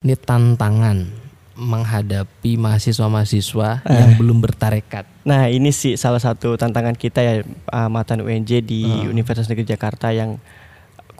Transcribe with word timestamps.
Ini 0.00 0.16
tantangan 0.16 0.96
menghadapi 1.60 2.56
mahasiswa-mahasiswa 2.56 3.84
Eh. 3.84 3.92
yang 3.92 4.16
belum 4.16 4.40
bertarekat. 4.40 5.04
Nah 5.28 5.52
ini 5.52 5.76
sih 5.76 5.92
salah 6.00 6.16
satu 6.16 6.56
tantangan 6.56 6.96
kita 6.96 7.20
ya 7.20 7.34
uh, 7.68 7.84
Matan 7.92 8.24
UNJ 8.24 8.64
di 8.64 8.80
Hmm. 8.80 9.12
Universitas 9.12 9.44
Negeri 9.44 9.68
Jakarta 9.68 10.08
yang 10.08 10.40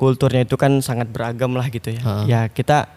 kulturnya 0.00 0.48
itu 0.48 0.56
kan 0.56 0.80
sangat 0.80 1.12
beragam 1.12 1.52
lah 1.52 1.68
gitu 1.68 1.92
ya. 1.92 2.00
Hmm. 2.00 2.24
Ya 2.24 2.48
kita 2.48 2.88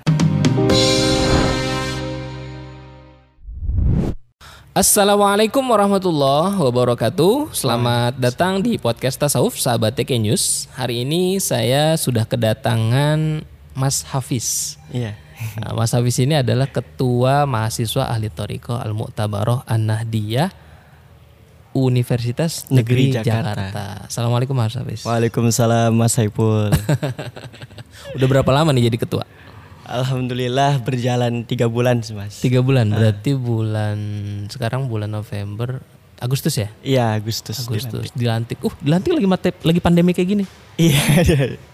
Assalamualaikum 4.72 5.68
warahmatullahi 5.68 6.64
wabarakatuh. 6.64 7.52
Selamat 7.52 8.16
datang 8.16 8.64
di 8.64 8.80
podcast 8.80 9.20
Tasawuf 9.20 9.60
Sahabat 9.60 10.00
TK 10.00 10.16
News. 10.16 10.72
Hari 10.74 11.04
ini 11.04 11.44
saya 11.44 12.00
sudah 12.00 12.24
kedatangan 12.24 13.44
Mas 13.76 14.00
Hafiz. 14.08 14.80
iya 14.88 15.20
Nah, 15.62 15.72
Mas 15.78 15.92
Hafiz 15.94 16.18
ini 16.20 16.40
adalah 16.40 16.68
ketua 16.70 17.46
mahasiswa 17.46 18.10
ahli 18.10 18.28
Toriko 18.32 18.76
Al 18.76 18.96
Mu'tabaroh 18.98 19.64
An 19.68 19.90
Nahdiyah 19.90 20.50
Universitas 21.74 22.70
Negeri, 22.70 23.10
Negeri 23.10 23.18
Jakarta. 23.18 23.50
Jakarta. 23.50 23.84
Assalamualaikum 24.08 24.54
Mas 24.54 24.78
Hafiz. 24.78 25.02
Waalaikumsalam 25.04 25.90
Mas 25.94 26.14
Saiful. 26.14 26.70
Udah 28.16 28.28
berapa 28.30 28.50
lama 28.54 28.70
nih 28.72 28.94
jadi 28.94 28.98
ketua? 29.02 29.26
Alhamdulillah 29.84 30.80
berjalan 30.80 31.44
tiga 31.44 31.68
bulan 31.68 32.06
sih 32.06 32.16
Mas. 32.16 32.40
Tiga 32.40 32.64
bulan. 32.64 32.94
Berarti 32.94 33.36
bulan 33.36 33.98
sekarang 34.48 34.88
bulan 34.88 35.12
November, 35.12 35.84
Agustus 36.24 36.56
ya? 36.56 36.72
Iya 36.80 37.20
Agustus. 37.20 37.68
Agustus 37.68 38.14
dilantik. 38.16 38.62
Uh, 38.64 38.72
dilantik 38.80 39.12
lagi 39.12 39.28
mate, 39.28 39.50
lagi 39.60 39.82
pandemi 39.84 40.16
kayak 40.16 40.30
gini. 40.30 40.46
Iya. 40.80 41.04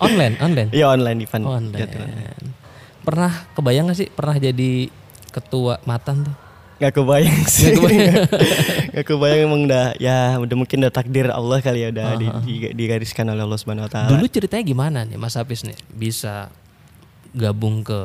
Online, 0.01 0.35
online. 0.41 0.69
Iya 0.73 0.89
online 0.89 1.17
di 1.21 1.27
Pan. 1.29 1.45
Online. 1.45 2.57
Pernah 3.01 3.31
kebayang 3.51 3.87
gak 3.87 3.97
sih 3.97 4.07
pernah 4.07 4.35
jadi 4.35 4.89
ketua 5.29 5.79
matan 5.83 6.25
tuh? 6.25 6.35
Gak 6.79 6.95
kebayang 6.95 7.43
sih. 7.45 7.69
Nggak 7.69 7.77
kebayang. 7.77 8.15
Gak 8.93 9.05
kebayang 9.09 9.41
emang 9.43 9.61
udah 9.65 9.85
ya 9.97 10.17
udah 10.37 10.55
mungkin 10.55 10.77
udah 10.79 10.93
takdir 10.93 11.27
Allah 11.27 11.59
kali 11.59 11.83
ya 11.83 11.89
udah 11.89 12.07
di- 12.15 12.31
di- 12.45 12.73
digariskan 12.73 13.27
oleh 13.27 13.43
Allah 13.43 13.59
Subhanahu 13.59 13.85
Wa 13.85 13.91
Taala. 13.91 14.09
Dulu 14.09 14.25
ceritanya 14.25 14.63
gimana 14.63 14.99
nih 15.03 15.15
Mas 15.15 15.35
Hafiz 15.35 15.61
nih 15.61 15.75
bisa 15.89 16.47
gabung 17.29 17.81
ke 17.81 17.99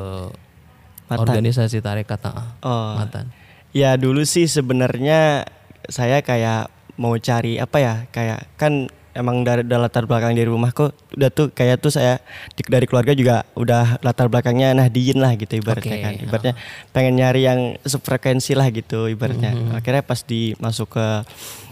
Matan. 1.05 1.21
organisasi 1.23 1.79
tarekat 1.79 2.19
ah, 2.25 2.51
Oh. 2.59 2.97
matan? 2.97 3.29
Ya 3.71 3.93
dulu 3.93 4.23
sih 4.23 4.45
sebenarnya 4.45 5.45
saya 5.85 6.19
kayak 6.19 6.67
mau 6.95 7.13
cari 7.15 7.55
apa 7.55 7.77
ya 7.77 7.93
kayak 8.09 8.47
kan 8.55 8.87
emang 9.15 9.41
dari, 9.41 9.63
dari 9.63 9.79
latar 9.79 10.03
belakang 10.03 10.35
dari 10.35 10.45
rumahku 10.45 10.91
udah 11.15 11.29
tuh 11.31 11.47
kayak 11.49 11.79
tuh 11.79 11.89
saya 11.89 12.19
di- 12.51 12.67
dari 12.67 12.83
keluarga 12.83 13.15
juga 13.15 13.47
udah 13.55 14.03
latar 14.03 14.27
belakangnya 14.27 14.75
nahdiyin 14.75 15.17
lah 15.17 15.33
gitu 15.33 15.57
ibaratnya 15.57 15.95
Oke, 15.95 16.03
kan. 16.03 16.13
ibaratnya 16.19 16.53
pengen 16.91 17.15
nyari 17.15 17.41
yang 17.41 17.59
sefrekuensi 17.81 18.53
lah 18.53 18.67
gitu 18.69 19.07
ibaratnya. 19.07 19.55
Akhirnya 19.71 20.03
pas 20.03 20.19
dimasuk 20.19 20.99
ke 20.99 21.07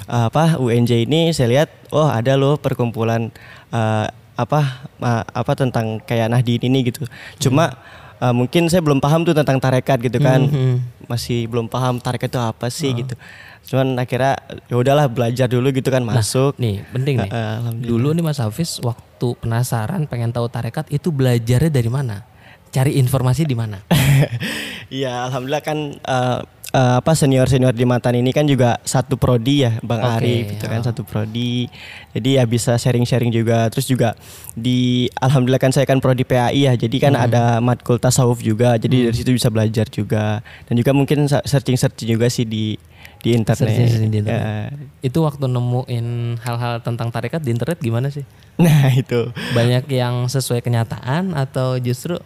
uh, 0.07 0.25
apa 0.31 0.55
UNJ 0.57 1.03
ini 1.03 1.29
saya 1.29 1.51
lihat 1.51 1.69
oh 1.91 2.07
ada 2.07 2.33
loh 2.33 2.55
perkumpulan 2.55 3.27
uh, 3.69 4.07
apa 4.33 4.59
ma- 4.97 5.27
apa 5.27 5.51
tentang 5.53 5.99
kayak 5.99 6.31
nahdiyin 6.31 6.71
ini 6.71 6.89
gitu. 6.89 7.03
Cuma 7.37 7.75
uh, 8.23 8.31
mungkin 8.31 8.71
saya 8.71 8.79
belum 8.79 9.03
paham 9.03 9.27
tuh 9.27 9.35
tentang 9.35 9.59
tarekat 9.59 9.99
gitu 9.99 10.17
kan 10.17 10.47
Mhm. 10.47 11.05
masih 11.11 11.51
belum 11.51 11.67
paham 11.67 11.99
tarekat 11.99 12.31
itu 12.31 12.39
apa 12.39 12.71
sih 12.71 12.95
gitu. 12.95 13.19
Cuman 13.63 13.99
akhirnya 13.99 14.39
ya 14.71 14.75
udahlah 14.75 15.11
belajar 15.11 15.51
dulu 15.51 15.71
gitu 15.71 15.91
kan 15.91 15.99
masuk. 15.99 16.55
Nih, 16.55 16.83
penting 16.91 17.19
nih. 17.19 17.31
Alhamdulillah. 17.31 17.89
Dulu 17.91 18.07
nih 18.15 18.23
Mas 18.23 18.39
Hafiz 18.39 18.79
waktu 18.79 19.27
penasaran 19.39 20.07
pengen 20.07 20.31
tahu 20.31 20.47
tarekat 20.47 20.87
itu 20.87 21.11
belajarnya 21.11 21.67
dari 21.67 21.91
mana? 21.91 22.23
Cari 22.71 22.95
informasi 22.95 23.43
di 23.43 23.55
mana? 23.55 23.83
Iya, 24.93 25.25
alhamdulillah 25.25 25.63
kan 25.65 25.77
eh, 25.97 26.39
eh, 26.73 26.95
apa 26.97 27.13
senior-senior 27.13 27.71
di 27.71 27.85
Matan 27.85 28.17
ini 28.17 28.33
kan 28.33 28.43
juga 28.43 28.81
satu 28.81 29.15
prodi 29.15 29.61
ya, 29.61 29.77
Bang 29.79 30.01
Oke, 30.01 30.09
Arif 30.19 30.45
itu 30.57 30.65
kan 30.65 30.81
oh. 30.81 30.85
satu 30.85 31.05
prodi. 31.05 31.69
Jadi 32.11 32.41
ya 32.41 32.43
bisa 32.43 32.73
sharing-sharing 32.75 33.29
juga. 33.29 33.69
Terus 33.69 33.85
juga 33.85 34.17
di 34.53 35.05
alhamdulillah 35.17 35.61
kan 35.61 35.69
saya 35.69 35.85
kan 35.85 36.01
prodi 36.01 36.25
PAI 36.25 36.67
ya. 36.67 36.73
Jadi 36.73 36.97
kan 36.97 37.13
Hmm. 37.13 37.25
ada 37.29 37.43
matkul 37.61 38.01
tasawuf 38.01 38.41
juga. 38.41 38.75
Jadi 38.75 39.07
dari 39.09 39.15
situ 39.15 39.31
bisa 39.31 39.53
belajar 39.53 39.85
juga. 39.87 40.41
Dan 40.65 40.75
juga 40.75 40.91
mungkin 40.91 41.29
sa- 41.29 41.45
searching-searching 41.45 42.09
juga 42.09 42.25
sih 42.27 42.43
di 42.43 42.75
di 43.23 43.31
internet. 43.31 43.69
Searching-searching 43.71 44.11
di 44.11 44.19
internet. 44.19 44.43
Ya. 44.43 44.75
Itu 44.99 45.23
waktu 45.23 45.45
nemuin 45.47 46.07
hal-hal 46.43 46.83
tentang 46.83 47.07
tarekat 47.07 47.39
di 47.39 47.53
internet 47.53 47.77
gimana 47.79 48.09
sih? 48.09 48.25
Nah, 48.53 48.93
itu. 48.93 49.33
Banyak 49.57 49.89
yang 49.89 50.29
sesuai 50.29 50.61
kenyataan 50.61 51.33
atau 51.33 51.81
justru 51.81 52.21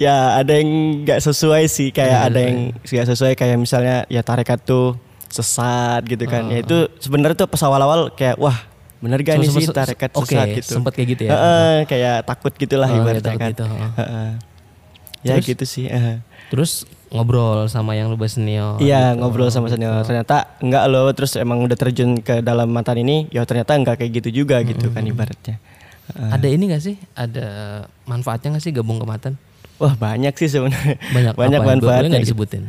Ya 0.00 0.40
ada 0.40 0.52
yang 0.56 0.68
nggak 1.04 1.20
sesuai 1.20 1.68
sih 1.68 1.92
kayak 1.92 2.10
Nggak 2.10 2.28
ada 2.32 2.40
yang 2.40 2.58
nggak 2.80 3.06
sesuai 3.12 3.32
kayak 3.36 3.56
misalnya 3.60 3.96
ya 4.08 4.24
tarekat 4.24 4.64
tuh 4.64 4.96
sesat 5.28 6.04
gitu 6.08 6.24
kan. 6.28 6.48
Ya 6.52 6.60
itu 6.60 6.88
sebenarnya 7.00 7.36
tuh 7.44 7.48
pas 7.48 7.60
awal-awal 7.64 8.12
kayak 8.12 8.36
wah 8.36 8.56
bener 9.02 9.18
gak 9.26 9.34
nih 9.42 9.50
sih 9.50 9.66
tarekat 9.66 10.14
oke, 10.14 10.30
sesat 10.30 10.46
gitu. 10.62 10.72
sempet 10.78 10.92
kayak 10.94 11.08
gitu 11.18 11.22
ya? 11.26 11.30
Heeh, 11.34 11.74
kayak 11.90 12.16
takut 12.22 12.52
gitulah 12.54 12.86
Oh, 12.86 12.96
ibaratnya 13.02 13.34
kan. 13.34 13.50
gitu. 13.50 13.64
Heeh. 13.66 14.28
Ya 15.22 15.34
Terus? 15.38 15.46
gitu 15.46 15.64
sih. 15.66 15.86
heeh. 15.90 16.18
terus 16.52 16.84
ngobrol 17.08 17.64
sama 17.64 17.96
yang 17.96 18.12
lebih 18.12 18.28
senior. 18.28 18.76
Iya 18.76 19.16
gitu. 19.16 19.24
ngobrol 19.24 19.48
sama 19.48 19.72
senior 19.72 20.04
ternyata 20.04 20.52
enggak 20.60 20.84
loh 20.92 21.08
terus 21.16 21.32
emang 21.40 21.64
udah 21.64 21.76
terjun 21.80 22.20
ke 22.20 22.44
dalam 22.44 22.68
mantan 22.68 23.00
ini 23.00 23.24
ya 23.32 23.40
ternyata 23.48 23.72
enggak 23.72 23.96
kayak 24.04 24.20
gitu 24.20 24.44
juga 24.44 24.60
gitu 24.60 24.92
kan 24.92 25.00
ibaratnya. 25.02 25.56
Heeh. 26.12 26.30
Ada 26.34 26.46
ini 26.52 26.64
gak 26.68 26.82
sih? 26.84 26.96
Ada 27.16 27.46
manfaatnya 28.04 28.58
gak 28.60 28.64
sih 28.64 28.72
gabung 28.74 29.00
ke 29.00 29.06
matan? 29.08 29.32
Wah 29.82 29.94
banyak 29.94 30.30
sih 30.32 30.46
sebenarnya. 30.48 30.94
Banyak, 31.10 31.34
banyak? 31.34 31.58
Boleh 31.58 31.70
manfaatnya. 31.74 32.18
gitu. 32.18 32.32
disebutin? 32.32 32.62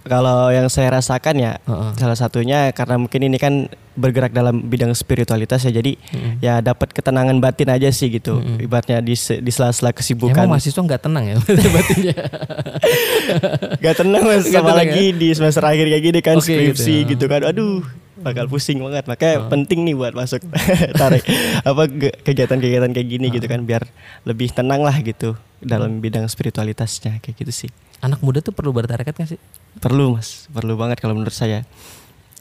Kalau 0.00 0.48
yang 0.48 0.66
saya 0.66 0.90
rasakan 0.90 1.36
ya 1.36 1.52
Heeh. 1.60 1.90
salah 1.94 2.16
satunya 2.16 2.72
karena 2.72 2.96
mungkin 2.96 3.20
ini 3.20 3.36
kan 3.36 3.68
bergerak 3.92 4.32
dalam 4.32 4.64
bidang 4.64 4.90
spiritualitas 4.90 5.60
ya 5.60 5.70
jadi 5.70 5.92
ya 6.40 6.54
dapat 6.58 6.88
ketenangan 6.88 7.36
batin 7.36 7.68
aja 7.68 7.92
sih 7.92 8.08
gitu 8.08 8.40
ibaratnya 8.56 9.04
di 9.04 9.12
di 9.12 9.50
sela-sela 9.52 9.92
kesibukan 9.92 10.40
Emang 10.40 10.56
mahasiswa 10.56 10.80
nggak 10.80 11.02
tenang 11.04 11.24
ya 11.26 11.36
batinnya? 11.76 12.16
gak 13.84 13.94
tenang 13.96 14.22
mas 14.24 14.44
Nggak 14.46 14.56
sama 14.56 14.70
tenang 14.72 14.78
lagi 14.88 15.04
di 15.12 15.28
semester 15.30 15.62
akhir 15.62 15.84
kayak 15.86 16.02
gini 16.02 16.20
kan 16.24 16.36
Oke, 16.38 16.48
skripsi 16.48 16.94
gitu 17.04 17.10
gitu, 17.12 17.24
ya. 17.26 17.30
kan 17.30 17.40
aduh 17.44 17.84
bakal 18.20 18.44
pusing 18.46 18.78
banget. 18.80 19.04
Makanya 19.04 19.48
penting 19.48 19.84
nih 19.84 19.96
buat 19.96 20.12
masuk. 20.12 20.44
Tarik. 21.00 21.24
Apa 21.64 21.82
ke- 21.88 22.16
kegiatan-kegiatan 22.24 22.90
kayak 22.92 23.08
gini 23.08 23.26
gitu 23.28 23.44
kan 23.44 23.64
biar 23.64 23.88
lebih 24.22 24.52
tenang 24.52 24.84
lah 24.84 24.94
gitu 25.00 25.34
dalam 25.60 26.00
bidang 26.00 26.24
spiritualitasnya 26.28 27.20
kayak 27.20 27.36
gitu 27.40 27.52
sih. 27.52 27.70
Anak 28.00 28.24
muda 28.24 28.40
tuh 28.40 28.56
perlu 28.56 28.72
bertarekat 28.72 29.12
gak 29.12 29.28
sih? 29.36 29.40
Perlu 29.76 30.16
mas, 30.16 30.48
perlu 30.48 30.76
banget 30.76 31.00
kalau 31.04 31.12
menurut 31.12 31.36
saya. 31.36 31.68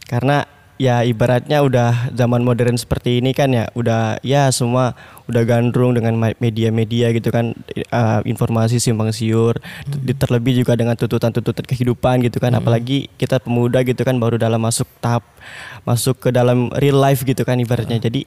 Karena 0.08 0.48
ya 0.80 1.04
ibaratnya 1.04 1.60
udah 1.60 2.16
zaman 2.16 2.40
modern 2.40 2.80
seperti 2.80 3.20
ini 3.20 3.36
kan 3.36 3.52
ya, 3.52 3.68
udah 3.76 4.24
ya 4.24 4.48
semua 4.56 4.96
udah 5.30 5.44
gandrung 5.46 5.94
dengan 5.94 6.18
media-media 6.18 7.14
gitu 7.14 7.30
kan, 7.30 7.54
eh, 7.78 8.20
informasi 8.26 8.82
simpang 8.82 9.14
siur, 9.14 9.62
Di- 9.86 10.18
terlebih 10.18 10.58
juga 10.66 10.74
dengan 10.74 10.98
tuntutan-tuntutan 10.98 11.64
kehidupan 11.70 12.26
gitu 12.26 12.42
kan, 12.42 12.58
apalagi 12.58 13.08
kita 13.16 13.38
pemuda 13.38 13.86
gitu 13.86 14.02
kan 14.02 14.18
baru 14.18 14.42
dalam 14.42 14.60
masuk 14.60 14.90
tahap 15.00 15.22
masuk 15.86 16.18
ke 16.18 16.30
dalam 16.34 16.74
real 16.76 16.98
life 16.98 17.22
gitu 17.24 17.46
kan 17.46 17.62
ibaratnya. 17.62 18.02
Jadi 18.02 18.26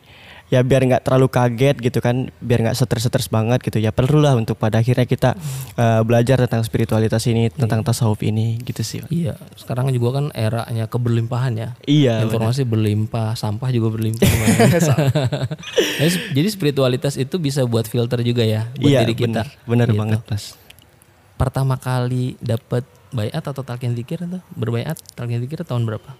ya 0.52 0.60
biar 0.60 0.84
nggak 0.84 1.08
terlalu 1.08 1.32
kaget 1.32 1.80
gitu 1.80 2.04
kan 2.04 2.28
biar 2.44 2.60
nggak 2.60 2.76
stres-stres 2.76 3.32
banget 3.32 3.64
gitu 3.64 3.80
ya 3.80 3.88
perlulah 3.88 4.36
untuk 4.36 4.60
pada 4.60 4.84
akhirnya 4.84 5.08
kita 5.08 5.32
eh, 5.80 6.00
belajar 6.04 6.44
tentang 6.44 6.60
spiritualitas 6.60 7.24
ini 7.24 7.48
tentang 7.48 7.80
tasawuf 7.80 8.20
ini 8.20 8.60
gitu 8.60 8.84
sih. 8.84 9.00
Iya, 9.08 9.40
sekarang 9.56 9.88
juga 9.96 10.20
kan 10.20 10.28
eranya 10.36 10.92
keberlimpahan 10.92 11.56
ya. 11.56 11.68
iya. 11.88 12.20
Informasi 12.20 12.68
berlimpah, 12.68 13.32
sampah 13.32 13.72
juga 13.72 13.96
berlimpah. 13.96 14.28
jadi, 16.04 16.12
jadi 16.36 16.48
spiritualitas 16.94 17.16
itu 17.18 17.36
bisa 17.38 17.60
buat 17.64 17.84
filter 17.84 18.20
juga 18.20 18.44
ya 18.44 18.68
buat 18.74 18.84
iya 18.86 19.00
diri 19.02 19.14
kita. 19.16 19.42
benar 19.42 19.46
benar 19.64 19.88
Gitu. 19.88 19.98
banget 19.98 20.20
mas 20.26 20.44
Pertama 21.34 21.74
kali 21.74 22.38
dapat 22.38 22.84
bayat 23.10 23.42
atau 23.42 23.60
talqin 23.60 23.92
zikir 23.92 24.20
tuh 24.20 24.38
berbayat 24.52 24.94
talqin 25.12 25.40
zikir 25.40 25.64
tahun 25.64 25.84
berapa? 25.84 26.12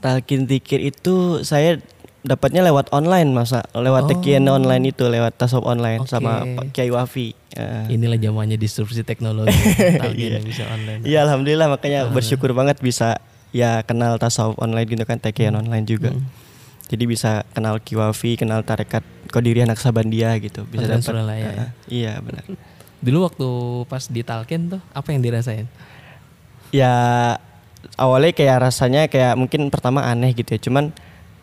talkin 0.00 0.48
tikir 0.48 0.80
itu 0.80 1.44
saya 1.44 1.76
dapatnya 2.22 2.64
lewat 2.64 2.88
online 2.90 3.28
masa 3.30 3.60
lewat 3.74 4.02
Oh. 4.02 4.10
tekian 4.10 4.48
online 4.48 4.88
itu 4.88 5.04
lewat 5.04 5.36
tasawuf 5.36 5.68
online 5.68 6.00
Oke. 6.00 6.08
sama 6.08 6.40
Pak 6.46 6.72
Kiai 6.72 6.88
Wafi 6.88 7.36
Eh, 7.50 7.90
Inilah 7.90 8.16
zamannya 8.16 8.54
disrupsi 8.56 9.02
teknologi. 9.02 9.52
talqin 10.00 10.16
Iya. 10.16 10.36
yang 10.38 10.46
bisa 10.46 10.64
online. 10.64 11.00
iya 11.04 11.20
alhamdulillah 11.20 11.68
makanya 11.68 12.08
bersyukur 12.08 12.54
banget 12.54 12.78
bisa 12.78 13.18
ya 13.50 13.82
kenal 13.82 14.16
tasawuf 14.16 14.56
online 14.56 14.86
gitu 14.86 15.04
kan 15.04 15.18
tekian 15.18 15.52
online 15.52 15.84
juga 15.84 16.14
Hmm. 16.14 16.24
Jadi 16.90 17.04
bisa 17.06 17.46
kenal 17.54 17.78
Kiwafi 17.78 18.34
kenal 18.34 18.66
tarekat 18.66 19.06
Qadiriyah 19.30 19.70
Naksabandia 19.70 20.34
gitu. 20.42 20.66
Bisa 20.66 20.90
dapat 20.90 21.06
Suralaya 21.06 21.46
ya. 21.46 21.50
Eh, 21.54 21.70
iya 22.02 22.12
benar. 22.18 22.42
Dulu 23.06 23.30
waktu 23.30 23.48
pas 23.86 24.10
di 24.10 24.26
talqin 24.26 24.74
tuh 24.74 24.82
apa 24.90 25.08
yang 25.14 25.22
dirasain? 25.22 25.70
ya 26.70 27.34
awalnya 27.98 28.30
kayak 28.30 28.62
rasanya 28.62 29.10
kayak 29.10 29.34
mungkin 29.38 29.70
pertama 29.70 30.02
aneh 30.02 30.34
gitu 30.34 30.50
ya. 30.50 30.60
Cuman 30.60 30.90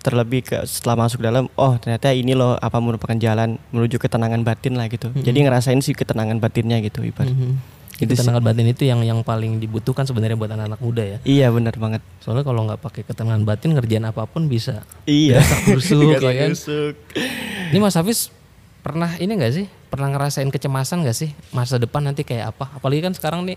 terlebih 0.04 0.44
ke 0.44 0.64
setelah 0.68 1.08
masuk 1.08 1.20
dalam 1.24 1.48
oh 1.56 1.76
ternyata 1.80 2.12
ini 2.16 2.32
loh 2.36 2.56
apa 2.60 2.80
merupakan 2.80 3.16
jalan 3.16 3.56
menuju 3.72 4.00
ketenangan 4.04 4.44
batin 4.44 4.76
lah 4.76 4.92
gitu. 4.92 5.12
Jadi 5.16 5.48
ngerasain 5.48 5.80
sih 5.80 5.96
ketenangan 5.96 6.44
batinnya 6.44 6.84
gitu 6.84 7.08
ibarat 7.08 7.32
Mhm. 7.32 7.56
Gitu 7.56 7.77
sih. 8.00 8.14
ketenangan 8.14 8.42
batin 8.44 8.66
itu 8.68 8.84
yang 8.84 9.00
yang 9.02 9.20
paling 9.22 9.58
dibutuhkan 9.58 10.04
sebenarnya 10.04 10.36
buat 10.36 10.50
anak-anak 10.50 10.78
muda 10.78 11.02
ya. 11.02 11.18
Iya 11.24 11.50
benar 11.50 11.74
banget. 11.74 12.00
Soalnya 12.20 12.42
kalau 12.42 12.64
nggak 12.64 12.78
pakai 12.78 13.02
ketenangan 13.02 13.42
batin 13.42 13.74
ngerjain 13.74 14.04
apa 14.04 14.24
pun 14.24 14.46
bisa. 14.46 14.82
Iya. 15.04 15.42
Gasak 15.42 16.22
ya 16.22 16.32
kan? 16.38 16.52
Ini 17.68 17.78
Mas 17.78 17.94
Hafiz 17.94 18.30
pernah 18.80 19.10
ini 19.18 19.34
nggak 19.34 19.52
sih? 19.52 19.66
Pernah 19.88 20.12
ngerasain 20.12 20.48
kecemasan 20.48 21.00
nggak 21.00 21.14
sih 21.14 21.30
masa 21.50 21.76
depan 21.76 22.02
nanti 22.02 22.22
kayak 22.22 22.52
apa? 22.52 22.70
Apalagi 22.76 23.02
kan 23.02 23.12
sekarang 23.12 23.44
nih 23.44 23.56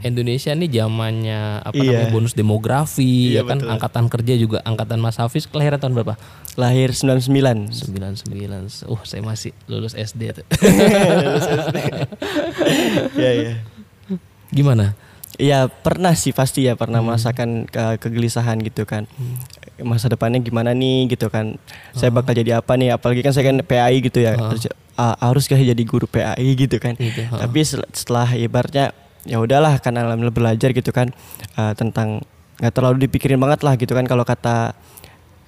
Indonesia 0.00 0.52
nih 0.52 0.68
zamannya 0.70 1.60
apa 1.60 1.72
Iya. 1.74 1.88
namanya 1.88 2.08
bonus 2.10 2.32
demografi 2.32 3.32
Iya, 3.32 3.40
ya 3.40 3.42
kan 3.48 3.56
betul. 3.56 3.72
angkatan 3.72 4.04
kerja 4.08 4.32
juga 4.36 4.58
angkatan 4.62 4.96
Mas 5.00 5.16
Hafiz 5.16 5.44
kelahiran 5.44 5.76
tahun 5.76 5.92
berapa? 5.94 6.14
Lahir 6.54 6.92
99. 6.92 7.72
99. 7.72 8.84
Uh, 8.84 9.00
saya 9.02 9.20
masih 9.24 9.50
lulus 9.64 9.92
SD 9.92 10.20
tuh. 10.36 10.44
Iya 13.16 13.30
iya. 13.32 13.52
Gimana? 14.52 14.94
Iya 15.34 15.64
pernah 15.66 16.12
sih 16.12 16.30
pasti 16.30 16.68
ya 16.68 16.76
pernah 16.76 17.00
merasakan 17.02 17.64
ke- 17.64 17.96
kegelisahan 17.98 18.60
gitu 18.60 18.84
kan. 18.84 19.08
Masa 19.80 20.06
depannya 20.06 20.38
gimana 20.38 20.70
nih 20.70 21.08
gitu 21.08 21.26
kan. 21.26 21.56
Saya 21.90 22.12
bakal 22.12 22.36
jadi 22.36 22.60
apa 22.60 22.76
nih 22.76 22.92
apalagi 22.92 23.24
kan 23.24 23.32
saya 23.32 23.48
kan 23.48 23.58
PAI 23.58 23.98
gitu 23.98 24.20
ya. 24.20 24.36
Ah, 24.92 25.16
harus 25.18 25.48
kah 25.48 25.56
jadi 25.56 25.82
guru 25.82 26.04
PAI 26.04 26.52
gitu 26.54 26.76
kan. 26.76 26.92
Gitu, 26.94 27.24
tapi 27.40 27.64
setelah 27.64 28.28
ibaratnya 28.30 28.92
ya 29.24 29.40
udahlah 29.40 29.78
kan 29.78 29.96
alhamdulillah 29.96 30.34
belajar 30.34 30.70
gitu 30.70 30.92
kan 30.92 31.10
ah, 31.54 31.72
tentang 31.72 32.20
nggak 32.60 32.72
terlalu 32.72 33.08
dipikirin 33.08 33.40
banget 33.40 33.64
lah 33.64 33.74
gitu 33.74 33.90
kan 33.90 34.04
kalau 34.04 34.22
kata 34.22 34.76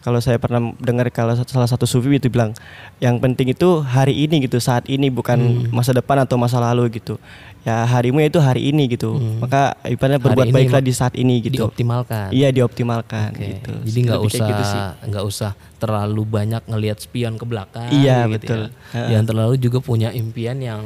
kalau 0.04 0.20
saya 0.20 0.36
pernah 0.36 0.60
dengar 0.76 1.08
kalau 1.08 1.32
salah 1.32 1.64
satu 1.64 1.88
sufi 1.88 2.20
itu 2.20 2.28
bilang 2.28 2.52
yang 3.00 3.16
penting 3.16 3.56
itu 3.56 3.80
hari 3.80 4.28
ini 4.28 4.44
gitu 4.44 4.60
saat 4.60 4.84
ini 4.84 5.08
bukan 5.08 5.72
masa 5.72 5.96
depan 5.96 6.28
atau 6.28 6.36
masa 6.36 6.60
lalu 6.60 7.00
gitu 7.00 7.16
ya 7.64 7.88
harimu 7.88 8.20
itu 8.20 8.36
hari 8.36 8.68
ini 8.68 8.84
gitu 8.92 9.16
maka 9.40 9.72
ibaratnya 9.88 10.20
berbuat 10.20 10.52
baiklah 10.52 10.84
di 10.84 10.92
saat 10.92 11.16
ini 11.16 11.40
gitu 11.40 11.64
Dioptimalkan. 11.64 12.28
iya 12.36 12.52
dioptimalkan 12.52 13.32
Oke. 13.32 13.44
gitu 13.56 13.72
Jadi 13.88 13.98
nggak 14.04 14.20
Lebih 14.20 14.28
usah 14.28 14.44
kayak 14.44 14.52
gitu 14.52 14.64
nggak 15.08 15.24
usah 15.24 15.50
terlalu 15.80 16.22
banyak 16.24 16.62
ngelihat 16.64 16.96
spion 16.96 17.36
ke 17.36 17.44
belakang. 17.44 17.92
Iya, 17.92 18.24
gitu 18.32 18.32
betul. 18.32 18.60
Ya. 18.96 19.04
Jangan 19.12 19.26
terlalu 19.28 19.54
juga 19.60 19.78
punya 19.84 20.08
impian 20.16 20.56
yang 20.56 20.80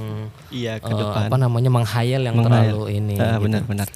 iya 0.50 0.82
ke 0.82 0.91
eh, 0.91 0.99
depan 0.99 1.31
apa 1.31 1.37
namanya 1.38 1.70
menghayal 1.70 2.23
yang 2.26 2.35
Menghayal. 2.35 2.75
terlalu 2.75 2.99
ini. 2.99 3.15
Ah, 3.15 3.38
gitu. 3.38 3.47
benar-benar 3.47 3.87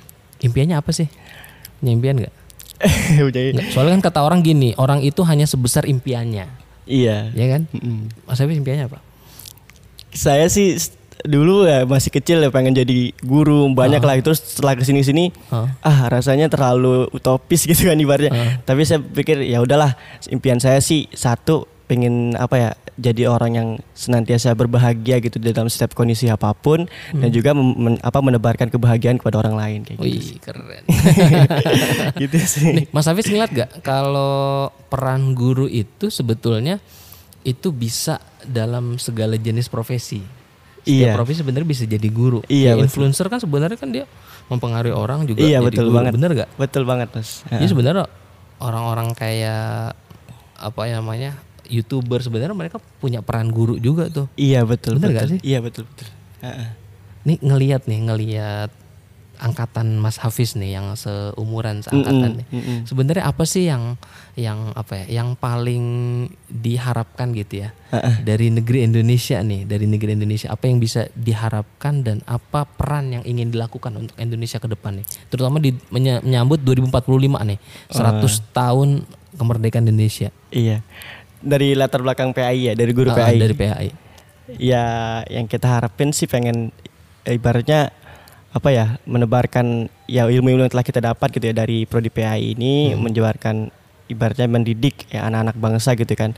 Impiannya 0.43 0.77
apa 0.79 0.91
sih? 0.95 1.07
Punya 1.83 1.91
impian 1.95 2.15
nggak? 2.23 2.35
Nggak. 3.55 3.71
Soalnya 3.71 3.93
kan 3.97 4.03
kata 4.11 4.21
orang 4.23 4.41
gini, 4.41 4.75
orang 4.75 5.01
itu 5.01 5.23
hanya 5.23 5.45
sebesar 5.45 5.85
impiannya, 5.85 6.47
iya 6.85 7.31
ya 7.31 7.47
kan? 7.49 7.63
Mm-mm. 7.71 8.11
Mas 8.25 8.39
Hafiz 8.39 8.57
impiannya 8.57 8.87
apa? 8.87 8.99
saya 10.13 10.45
sih 10.45 10.77
dulu 11.23 11.65
ya 11.65 11.89
masih 11.89 12.13
kecil 12.13 12.43
ya 12.43 12.53
pengen 12.53 12.75
jadi 12.75 13.17
guru 13.17 13.71
banyak 13.71 14.03
lah 14.03 14.19
terus 14.21 14.45
setelah 14.45 14.77
ke 14.77 14.85
sini 14.85 15.01
sini 15.01 15.25
Hah? 15.49 15.73
ah 15.81 16.11
rasanya 16.11 16.51
terlalu 16.51 17.09
utopis 17.09 17.65
gitu 17.71 17.87
kan 17.87 17.97
ibaratnya 17.97 18.29
Ah. 18.29 18.61
tapi 18.61 18.85
saya 18.85 19.01
pikir 19.01 19.41
ya 19.41 19.65
udahlah 19.65 19.97
impian 20.29 20.61
saya 20.61 20.83
sih 20.83 21.09
satu 21.09 21.65
pengen 21.93 22.15
apa 22.35 22.57
ya 22.57 22.71
jadi 22.95 23.23
orang 23.27 23.53
yang 23.53 23.69
senantiasa 23.93 24.53
berbahagia 24.53 25.17
gitu 25.19 25.37
di 25.37 25.49
dalam 25.49 25.67
setiap 25.67 25.93
kondisi 25.93 26.27
apa 26.27 26.53
pun 26.53 26.89
dan 27.11 27.29
juga 27.29 27.53
men- 27.53 28.01
apa 28.01 28.19
menebarkan 28.19 28.69
kebahagiaan 28.69 29.17
kepada 29.17 29.37
orang 29.39 29.55
lain 29.55 29.81
kayak 29.83 29.99
gitu, 29.99 30.09
Wih 30.09 30.37
keren. 30.39 30.83
gitu 32.23 32.37
sih 32.39 32.65
Nih, 32.75 32.85
Mas 32.89 33.05
Hafiz 33.05 33.27
ngeliat 33.27 33.51
gak 33.51 33.71
kalau 33.81 34.69
peran 34.87 35.33
guru 35.33 35.67
itu 35.67 36.09
sebetulnya 36.09 36.81
itu 37.43 37.69
bisa 37.69 38.17
dalam 38.43 38.97
segala 38.97 39.35
jenis 39.35 39.67
profesi. 39.67 40.23
Setiap 40.81 40.85
Iya. 40.85 41.13
profesi 41.13 41.39
sebenarnya 41.41 41.69
bisa 41.69 41.85
jadi 41.85 42.09
guru. 42.09 42.43
Iya, 42.45 42.57
Ya, 42.65 42.73
betul. 42.75 42.87
influencer 43.05 43.27
kan 43.27 43.39
sebenarnya 43.39 43.77
kan 43.77 43.89
dia 43.89 44.05
mempengaruhi 44.45 44.91
orang 44.91 45.23
juga 45.23 45.39
iya 45.41 45.59
jadi 45.59 45.67
betul 45.69 45.87
guru. 45.87 45.97
banget 45.97 46.13
Bener 46.13 46.31
gak? 46.37 46.49
betul 46.57 46.83
banget 46.83 47.09
mas 47.13 47.47
Jadi 47.47 47.67
sebenarnya 47.67 48.07
orang-orang 48.59 49.09
kayak 49.13 49.95
apa 50.55 50.81
ya 50.83 50.99
namanya 50.99 51.33
youtuber 51.67 52.19
sebenarnya 52.19 52.55
mereka 52.55 52.79
punya 52.99 53.21
peran 53.21 53.51
guru 53.51 53.77
juga 53.77 54.09
tuh. 54.09 54.27
iya 54.35 54.63
betul 54.63 54.97
Bener 54.99 55.11
betul 55.11 55.15
nggak 55.15 55.29
sih? 55.31 55.41
iya 55.43 55.59
betul 55.59 55.85
betul 55.87 56.09
Heeh. 56.43 56.69
Nih 57.23 57.39
ngelihat 57.39 57.87
nih 57.87 58.01
ngelihat 58.03 58.71
angkatan 59.39 59.99
Mas 59.99 60.23
Hafiz 60.23 60.55
nih 60.55 60.79
yang 60.79 60.95
seumuran 60.95 61.83
seangkatan 61.83 62.31
Mm-mm, 62.31 62.39
nih. 62.39 62.47
mm-mm. 62.55 62.79
Sebenarnya 62.87 63.27
apa 63.27 63.43
sih 63.43 63.67
yang 63.67 63.99
yang 64.39 64.71
apa 64.73 65.03
ya 65.03 65.19
yang 65.19 65.35
paling 65.35 65.83
diharapkan 66.47 67.35
gitu 67.35 67.67
ya 67.67 67.75
Heeh. 67.91 68.23
dari 68.23 68.49
negeri 68.49 68.87
Indonesia 68.87 69.43
nih 69.43 69.67
dari 69.67 69.91
negeri 69.91 70.15
Indonesia 70.15 70.47
apa 70.49 70.71
yang 70.71 70.79
bisa 70.79 71.11
diharapkan 71.13 72.01
dan 72.01 72.23
apa 72.25 72.65
peran 72.65 73.11
yang 73.13 73.25
ingin 73.27 73.51
dilakukan 73.51 73.91
untuk 73.99 74.15
Indonesia 74.17 74.57
ke 74.57 74.71
depan 74.71 75.03
nih 75.03 75.07
terutama 75.27 75.59
di 75.59 75.75
menyambut 75.91 76.63
2045 76.63 77.03
nih 77.51 77.59
100 77.91 78.57
tahun 78.57 78.89
kemerdekaan 79.37 79.85
Indonesia 79.85 80.31
iya 80.49 80.87
dari 81.43 81.75
latar 81.75 82.01
belakang 82.01 82.31
PAI 82.31 82.71
ya 82.71 82.75
dari 82.79 82.93
guru 82.95 83.11
Ah, 83.13 83.27
PAI 83.27 83.37
dari 83.37 83.55
PAI 83.55 83.89
ya 84.59 84.85
yang 85.27 85.47
kita 85.47 85.79
harapin 85.79 86.15
sih 86.15 86.31
pengen 86.31 86.71
eh, 87.27 87.35
ibaratnya 87.37 87.91
apa 88.53 88.69
ya 88.69 89.01
menebarkan 89.09 89.89
ya 90.05 90.29
ilmu-ilmu 90.29 90.69
yang 90.69 90.73
telah 90.73 90.85
kita 90.85 91.01
dapat 91.01 91.29
gitu 91.33 91.51
ya 91.51 91.55
dari 91.57 91.89
prodi 91.89 92.13
PAI 92.13 92.53
ini 92.53 92.93
menjebarkan 92.95 93.73
ibaratnya 94.11 94.49
mendidik 94.51 95.07
ya 95.11 95.29
anak-anak 95.29 95.57
bangsa 95.59 95.95
gitu 95.95 96.13
kan. 96.15 96.35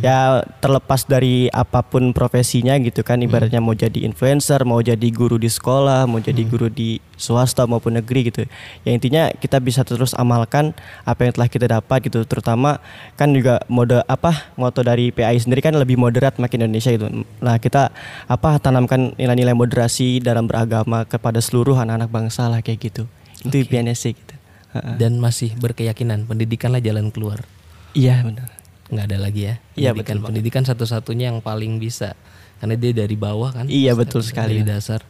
Ya 0.00 0.46
terlepas 0.62 1.04
dari 1.04 1.52
apa 1.52 1.84
pun 1.84 2.10
profesinya 2.16 2.76
gitu 2.80 3.04
kan 3.04 3.20
ibaratnya 3.20 3.60
mau 3.60 3.76
jadi 3.76 4.04
influencer 4.06 4.62
mau 4.64 4.80
jadi 4.80 5.08
guru 5.12 5.36
di 5.36 5.50
sekolah 5.50 6.08
mau 6.08 6.18
jadi 6.18 6.42
guru 6.46 6.72
di 6.72 6.98
swasta 7.18 7.68
maupun 7.68 7.98
negeri 8.00 8.32
gitu. 8.32 8.42
Ya 8.82 8.90
intinya 8.96 9.30
kita 9.30 9.62
bisa 9.62 9.86
terus 9.86 10.16
amalkan 10.18 10.74
apa 11.06 11.28
yang 11.28 11.32
telah 11.36 11.48
kita 11.48 11.66
dapat 11.68 11.98
gitu. 12.08 12.24
Terutama 12.26 12.82
kan 13.14 13.30
juga 13.30 13.62
mode 13.70 14.02
apa 14.10 14.52
moto 14.58 14.82
dari 14.82 15.14
PAI 15.14 15.38
sendiri 15.38 15.62
kan 15.62 15.76
lebih 15.76 16.00
moderat 16.00 16.40
makin 16.42 16.66
Indonesia 16.66 16.90
gitu. 16.90 17.06
Nah 17.38 17.56
kita 17.62 17.94
apa 18.26 18.58
tanamkan 18.58 19.14
nilai-nilai 19.20 19.54
moderasi 19.54 20.18
dalam 20.18 20.48
beragama 20.50 21.04
kepada 21.06 21.38
seluruh 21.38 21.78
anak-anak 21.78 22.10
bangsa 22.10 22.48
lah 22.50 22.64
kayak 22.64 22.92
gitu. 22.92 23.04
Itu 23.42 23.58
sih 23.94 24.14
gitu 24.14 24.31
Dan 24.72 25.16
masih 25.16 25.52
berkeyakinan 25.54 26.24
pendidikanlah 26.24 26.80
jalan 26.80 27.12
keluar. 27.12 27.44
Iya 27.92 28.24
benar. 28.24 28.48
Nggak 28.88 29.04
ada 29.08 29.18
lagi 29.20 29.42
ya 29.42 29.54
Iya, 29.72 29.90
pendidikan. 29.92 30.16
betul 30.16 30.26
pendidikan 30.28 30.62
satu-satunya 30.64 31.24
yang 31.32 31.38
paling 31.40 31.76
bisa 31.76 32.16
karena 32.56 32.76
dia 32.76 32.92
dari 32.94 33.16
bawah 33.16 33.52
kan 33.52 33.64
Iya, 33.68 33.92
betul 33.92 34.20
dari 34.20 34.28
sekali. 34.28 34.54
dasar 34.62 35.00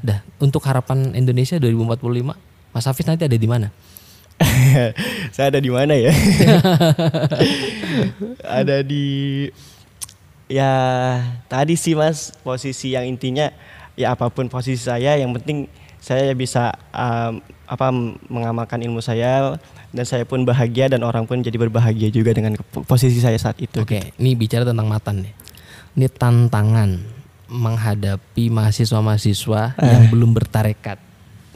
dah 0.00 0.20
untuk 0.36 0.60
harapan 0.64 1.12
Indonesia 1.12 1.56
2045 1.56 2.36
Mas 2.72 2.84
Hafiz 2.84 3.04
nanti 3.04 3.24
ada 3.24 3.34
di 3.34 3.48
mana? 3.48 3.68
Saya 5.34 5.48
ada 5.48 5.60
di 5.60 5.72
mana 5.72 5.96
ya? 5.96 6.12
ada 8.60 8.76
di 8.84 9.04
ya 10.46 10.72
tadi 11.48 11.74
sih 11.74 11.96
mas 11.96 12.30
posisi 12.40 12.94
yang 12.94 13.02
intinya 13.02 13.50
ya 13.98 14.14
apa 14.14 14.30
pun 14.30 14.46
posisi 14.46 14.78
saya 14.78 15.18
yang 15.18 15.34
penting 15.34 15.66
saya 15.98 16.30
bisa 16.32 16.70
um, 16.92 17.42
apa 17.66 17.90
mengamalkan 18.30 18.78
ilmu 18.78 18.98
saya 18.98 19.58
dan 19.90 20.04
saya 20.06 20.22
pun 20.22 20.42
bahagia 20.42 20.86
dan 20.86 21.02
orang 21.02 21.26
pun 21.26 21.42
jadi 21.42 21.54
berbahagia 21.54 22.08
juga 22.08 22.30
dengan 22.30 22.54
posisi 22.86 23.18
saya 23.18 23.36
saat 23.36 23.58
itu. 23.58 23.82
Oke, 23.82 24.14
ini 24.16 24.34
bicara 24.34 24.62
tentang 24.62 24.86
matan 24.86 25.26
nih. 25.26 25.34
Ini 25.96 26.06
tantangan 26.08 26.90
menghadapi 27.46 28.50
mahasiswa-mahasiswa 28.50 29.78
Eh. 29.78 29.86
yang 29.86 30.02
belum 30.10 30.30
bertarekat. 30.34 30.98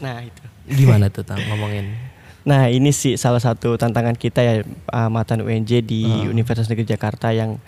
Nah 0.01 0.23
itu. 0.23 0.43
Gimana 0.71 1.11
tuh 1.11 1.27
tang 1.27 1.39
ngomongin? 1.47 1.87
Nah 2.41 2.73
ini 2.73 2.89
sih 2.89 3.21
salah 3.21 3.37
satu 3.37 3.77
tantangan 3.77 4.17
kita 4.17 4.41
ya 4.41 4.55
uh, 4.65 5.13
matan 5.13 5.45
UNJ 5.45 5.85
di 5.85 6.09
Universitas 6.25 6.73
Negeri 6.73 6.89
Jakarta 6.89 7.37
yang 7.37 7.61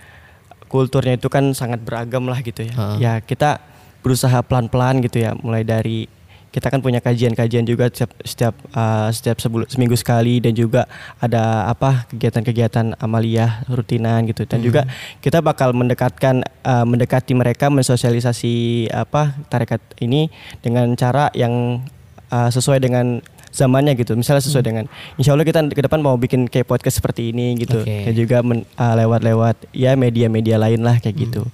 kulturnya 0.65 1.21
itu 1.21 1.29
kan 1.29 1.53
sangat 1.53 1.85
beragam 1.85 2.25
lah 2.25 2.41
gitu 2.41 2.65
ya. 2.65 2.73
Heeh. 2.73 2.97
Ya 2.97 3.13
kita 3.21 3.61
berusaha 4.01 4.41
pelan-pelan 4.41 5.05
gitu 5.05 5.21
ya, 5.21 5.37
mulai 5.37 5.61
dari 5.61 6.09
kita 6.53 6.69
kan 6.69 6.85
punya 6.85 7.01
kajian-kajian 7.01 7.65
juga 7.65 7.89
setiap 7.89 8.13
setiap 8.29 8.55
uh, 8.77 9.09
setiap 9.09 9.41
seminggu 9.41 9.97
sekali 9.97 10.37
dan 10.37 10.53
juga 10.53 10.85
ada 11.17 11.65
apa 11.73 12.05
kegiatan-kegiatan 12.13 13.01
amaliyah 13.01 13.65
rutinan 13.73 14.29
gitu. 14.29 14.45
Dan 14.45 14.61
juga 14.61 14.85
kita 15.25 15.41
bakal 15.41 15.73
mendekatkan 15.73 16.45
uh, 16.61 16.85
mendekati 16.85 17.33
mereka 17.33 17.73
mensosialisasi 17.73 18.87
apa 18.93 19.33
tarekat 19.49 19.81
ini 20.05 20.29
dengan 20.61 20.93
cara 20.93 21.33
yang 21.33 21.81
uh, 22.29 22.53
sesuai 22.53 22.85
dengan 22.85 23.25
zamannya 23.49 23.97
gitu. 23.97 24.13
Misalnya 24.13 24.45
sesuai 24.45 24.65
dengan 24.69 24.85
insya 25.17 25.33
Allah 25.33 25.49
kita 25.49 25.65
ke 25.73 25.81
depan 25.89 26.05
mau 26.05 26.21
bikin 26.21 26.53
kayak 26.53 26.69
podcast 26.69 27.01
seperti 27.01 27.33
ini 27.33 27.57
gitu. 27.65 27.81
Oke. 27.81 28.13
dan 28.13 28.13
juga 28.13 28.45
uh, 28.45 28.95
lewat-lewat 29.01 29.73
ya 29.73 29.97
media-media 29.97 30.61
lain 30.61 30.85
lah 30.85 31.01
kayak 31.01 31.17
gitu. 31.17 31.49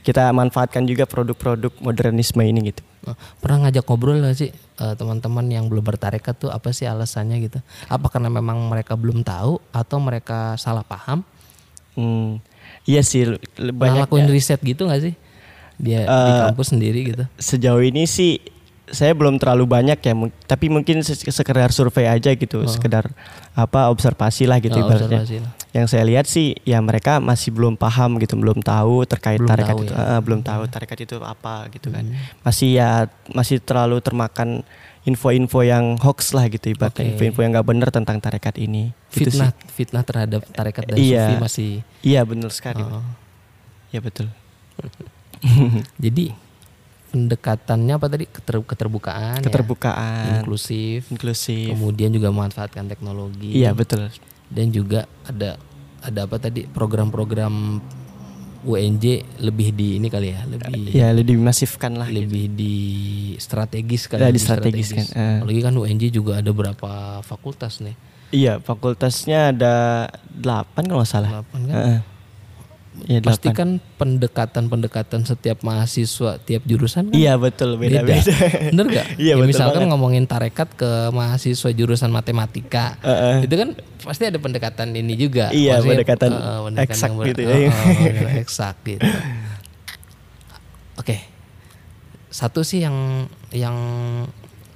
Kita 0.00 0.32
manfaatkan 0.32 0.88
juga 0.88 1.04
produk-produk 1.04 1.68
modernisme 1.84 2.40
ini 2.40 2.72
gitu 2.72 2.87
Pernah 3.38 3.58
ngajak 3.64 3.84
ngobrol 3.84 4.18
gak 4.18 4.36
sih 4.36 4.50
eh, 4.52 4.94
teman-teman 4.94 5.46
yang 5.46 5.66
belum 5.66 5.82
bertarekat 5.82 6.36
tuh 6.36 6.50
apa 6.50 6.70
sih 6.70 6.84
alasannya 6.84 7.38
gitu? 7.40 7.58
Apa 7.86 8.08
karena 8.08 8.28
memang 8.28 8.58
mereka 8.66 8.94
belum 8.94 9.22
tahu 9.22 9.58
atau 9.70 9.98
mereka 9.98 10.54
salah 10.54 10.82
paham? 10.82 11.22
Hmm, 11.94 12.38
iya 12.84 13.00
sih 13.00 13.26
banyak 13.56 14.04
lakuin 14.04 14.26
riset 14.26 14.60
gitu 14.60 14.86
gak 14.86 15.02
sih? 15.02 15.14
Dia 15.78 16.04
di 16.04 16.30
Eh, 16.30 16.40
kampus 16.42 16.74
sendiri 16.74 17.00
gitu. 17.06 17.24
sejauh 17.36 17.80
ini 17.80 18.02
sih 18.04 18.42
saya 18.90 19.12
belum 19.12 19.36
terlalu 19.36 19.64
banyak 19.64 19.98
ya, 19.98 20.12
tapi 20.44 20.66
mungkin 20.66 21.00
se- 21.00 21.24
sekedar 21.24 21.68
survei 21.70 22.04
aja 22.04 22.30
gitu, 22.30 22.64
sekedar 22.64 23.08
apa 23.52 23.86
observasi 23.86 24.44
lah 24.44 24.58
gitu 24.58 24.74
Oh, 24.74 24.84
ibaratnya. 24.84 25.20
observasi 25.20 25.36
lah. 25.40 25.52
Yang 25.70 25.86
saya 25.88 26.04
lihat 26.04 26.24
sih 26.24 26.56
ya 26.62 26.78
mereka 26.78 27.18
masih 27.18 27.50
belum 27.50 27.74
paham 27.74 28.16
gitu, 28.16 28.34
belum 28.34 28.58
tahu 28.58 29.04
terkait 29.04 29.36
Belum 29.36 29.48
tarekat 29.48 29.74
tahu 29.74 29.84
itu, 29.84 29.92
ya. 29.92 30.04
Eh, 30.08 30.20
belum 30.20 30.40
tahu 30.40 30.62
tarekat 30.66 30.98
itu 31.00 31.16
apa 31.18 31.68
gitu 31.68 31.88
kan. 31.88 32.04
Hmm. 32.04 32.16
Masih 32.40 32.68
ya 32.74 32.90
masih 33.28 33.58
terlalu 33.58 33.98
termakan 33.98 34.64
info-info 35.02 35.60
yang 35.62 35.96
hoax 35.96 36.32
lah 36.32 36.46
gitu 36.46 36.68
ibaratnya, 36.68 37.02
Oke. 37.02 37.10
info-info 37.14 37.40
yang 37.40 37.52
nggak 37.52 37.64
benar 37.66 37.88
tentang 37.88 38.16
tarekat 38.18 38.56
ini. 38.56 38.92
Gitu 39.08 39.28
Fitnah, 39.28 39.50
sih. 39.50 39.68
fitnah 39.74 40.02
terhadap 40.02 40.40
tarekat 40.48 40.84
dan 40.84 40.96
Iya. 40.96 41.24
sufi 41.24 41.34
masih. 41.38 41.70
Iya 42.00 42.20
benar 42.22 42.50
sekali. 42.50 42.80
Oh. 42.80 43.04
Ya 43.88 44.00
betul. 44.00 44.28
Jadi 45.98 46.32
pendekatannya 47.08 47.94
apa 47.94 48.06
tadi 48.06 48.24
Keter- 48.24 48.62
keterbukaan, 48.62 49.38
ya, 49.38 49.44
Keterbukaan, 49.44 50.38
inklusif, 50.38 51.08
inklusif. 51.08 51.72
kemudian 51.72 52.10
juga 52.10 52.28
memanfaatkan 52.28 52.84
teknologi. 52.84 53.52
Iya 53.54 53.72
betul. 53.72 54.12
Dan 54.46 54.68
juga 54.68 55.04
ada 55.24 55.56
ada 55.98 56.20
apa 56.24 56.36
tadi 56.36 56.64
program-program 56.64 57.80
UNJ 58.60 59.04
lebih 59.38 59.70
di 59.70 59.96
ini 59.96 60.08
kali 60.08 60.28
ya, 60.28 60.42
lebih 60.44 60.90
Ya 60.90 61.08
lebih 61.10 61.38
masifkan 61.38 61.94
lah. 61.94 62.06
gitu. 62.06 62.26
lebih 62.26 62.44
di 62.50 62.74
strategis 63.38 64.04
kali. 64.04 64.18
Ya, 64.18 64.28
lebih 64.28 64.36
distrategis 64.36 64.88
kan, 64.90 65.06
eh. 65.08 65.36
Apalagi 65.38 65.60
kan 65.62 65.74
UNJ 65.74 66.02
juga 66.10 66.32
ada 66.36 66.50
berapa 66.50 66.90
fakultas 67.22 67.78
nih. 67.78 67.94
Iya 68.28 68.60
fakultasnya 68.60 69.56
ada 69.56 69.74
delapan 70.28 70.84
kalau 70.84 71.06
salah. 71.06 71.40
Delapan 71.40 71.60
kan? 71.64 71.74
Heeh. 71.74 71.98
Delapan. 73.00 73.22
Pasti 73.24 73.48
kan 73.50 73.68
pendekatan-pendekatan 73.94 75.22
setiap 75.22 75.60
mahasiswa 75.60 76.36
tiap 76.38 76.62
jurusan 76.62 77.08
kan 77.08 77.14
Iya 77.14 77.34
betul 77.34 77.76
beda 77.76 78.02
beda. 78.02 78.20
Bener 78.72 78.86
gak? 78.88 79.06
Iya, 79.14 79.32
Ya, 79.32 79.34
betul 79.36 79.48
misalkan 79.48 79.80
banget. 79.82 79.92
ngomongin 79.92 80.24
tarekat 80.24 80.68
ke 80.72 80.90
mahasiswa 81.08 81.70
jurusan 81.70 82.08
matematika, 82.08 82.98
Heeh. 83.00 83.46
itu 83.46 83.54
kan 83.54 83.68
pasti 84.00 84.24
ada 84.24 84.36
pendekatan 84.36 84.92
ini 84.92 85.14
juga. 85.14 85.48
Iya, 85.48 85.78
Maksudnya, 85.78 85.90
pendekatan 85.94 86.30
eh, 86.30 86.60
pendekatan 86.64 86.84
eksak 86.84 87.06
yang 87.06 87.16
ber- 87.16 87.26
gitu 87.28 87.40
ya. 87.42 87.54
yang 88.08 88.30
eksak 88.36 88.76
gitu. 88.84 89.08
Oke, 90.96 91.16
satu 92.28 92.60
sih 92.60 92.82
yang 92.82 92.96
yang 93.50 93.76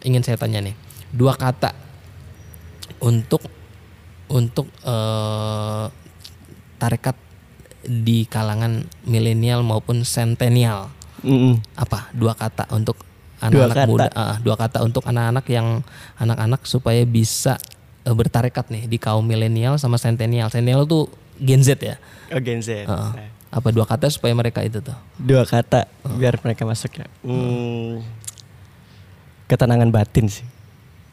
ingin 0.00 0.22
saya 0.22 0.36
tanya 0.36 0.60
nih, 0.60 0.74
dua 1.10 1.34
kata 1.34 1.74
untuk 2.98 3.42
untuk 4.28 4.70
eh, 4.82 5.84
tarekat 6.76 7.16
di 7.82 8.24
kalangan 8.26 8.86
milenial 9.04 9.66
maupun 9.66 10.06
sentenial 10.06 10.90
Mm-mm. 11.22 11.58
apa? 11.74 12.10
Dua 12.14 12.34
kata 12.34 12.70
untuk 12.70 12.98
anak-anak 13.42 13.90
muda 13.90 14.06
ah, 14.14 14.38
dua 14.38 14.54
kata 14.54 14.86
untuk 14.86 15.02
anak-anak 15.02 15.42
yang 15.50 15.82
anak-anak 16.14 16.62
supaya 16.62 17.02
bisa 17.02 17.58
eh, 18.06 18.14
bertarekat 18.14 18.70
nih 18.70 18.86
di 18.86 18.98
kaum 19.02 19.26
milenial 19.26 19.78
sama 19.82 19.98
sentenial 19.98 20.46
sentenial 20.46 20.86
tuh 20.86 21.10
Gen 21.42 21.62
Z 21.66 21.78
ya? 21.82 21.98
Oh 22.30 22.38
Gen 22.38 22.62
Z. 22.62 22.86
Heeh. 22.86 23.10
Nah, 23.18 23.30
apa 23.52 23.68
dua 23.74 23.84
kata 23.84 24.08
supaya 24.08 24.32
mereka 24.32 24.62
itu 24.62 24.78
tuh? 24.78 24.94
Dua 25.18 25.42
kata 25.42 25.90
biar 26.16 26.38
mereka 26.40 26.62
masuk 26.64 27.02
ya. 27.02 27.06
Hmm, 27.26 28.00
ketenangan 29.46 29.90
batin 29.90 30.30
sih. 30.30 30.46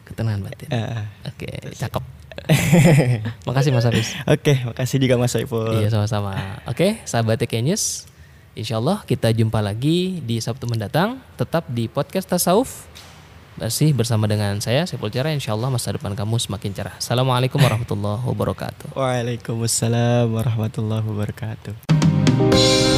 ketenangan 0.06 0.42
batin. 0.42 0.66
Eh, 0.74 1.06
oke 1.22 1.48
cakep 1.78 2.02
makasih 3.46 3.70
Mas 3.72 3.86
Hafiz. 3.86 4.16
Oke, 4.26 4.60
makasih 4.64 4.96
juga 5.00 5.14
Mas 5.20 5.32
Saiful. 5.32 5.80
iya 5.80 5.88
sama-sama. 5.92 6.62
Oke 6.68 7.00
sahabat 7.04 7.40
TK 7.40 7.64
News 7.64 8.10
Insya 8.58 8.82
Allah 8.82 9.06
kita 9.06 9.30
jumpa 9.30 9.62
lagi 9.62 10.18
di 10.26 10.42
Sabtu 10.42 10.66
mendatang 10.66 11.22
tetap 11.38 11.70
di 11.70 11.86
podcast 11.86 12.26
Tasawuf. 12.26 12.90
Masih 13.56 13.92
bersama 13.94 14.24
dengan 14.26 14.58
saya 14.58 14.88
Saiful 14.88 15.12
Cerah 15.12 15.30
Insya 15.30 15.54
Allah 15.54 15.70
masa 15.70 15.94
depan 15.94 16.18
kamu 16.18 16.36
semakin 16.42 16.74
cerah. 16.74 16.94
Assalamualaikum 16.98 17.62
warahmatullahi 17.62 18.26
wabarakatuh. 18.26 18.98
Waalaikumsalam 18.98 20.34
warahmatullahi 20.34 21.04
wabarakatuh. 21.06 22.89